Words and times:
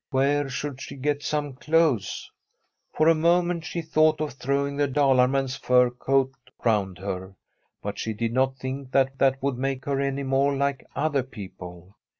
Where 0.09 0.49
should 0.49 0.81
she 0.81 0.95
get 0.95 1.21
some 1.21 1.53
clothes? 1.53 2.31
For 2.91 3.07
a 3.07 3.13
moment 3.13 3.63
she 3.65 3.83
thought 3.83 4.19
of 4.19 4.33
throwing 4.33 4.75
the 4.75 4.87
Dalar 4.87 5.27
man's 5.29 5.55
fur 5.57 5.91
coat 5.91 6.31
round 6.65 6.97
her, 6.97 7.35
but 7.83 7.99
she 7.99 8.13
did 8.15 8.33
not 8.33 8.57
think 8.57 8.91
that 8.93 9.19
that 9.19 9.43
would 9.43 9.59
make 9.59 9.85
her 9.85 10.01
any 10.01 10.23
more 10.23 10.55
like 10.57 10.83
other 10.95 11.21
people. 11.21 11.95